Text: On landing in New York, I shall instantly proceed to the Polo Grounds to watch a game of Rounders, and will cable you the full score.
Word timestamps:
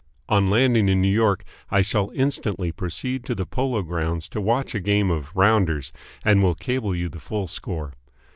On 0.27 0.47
landing 0.47 0.89
in 0.89 0.99
New 0.99 1.11
York, 1.13 1.43
I 1.69 1.83
shall 1.83 2.09
instantly 2.15 2.71
proceed 2.71 3.23
to 3.25 3.35
the 3.35 3.45
Polo 3.45 3.83
Grounds 3.83 4.27
to 4.29 4.41
watch 4.41 4.73
a 4.73 4.79
game 4.79 5.11
of 5.11 5.29
Rounders, 5.35 5.93
and 6.25 6.41
will 6.41 6.55
cable 6.55 6.95
you 6.95 7.07
the 7.07 7.19
full 7.19 7.45
score. 7.45 7.93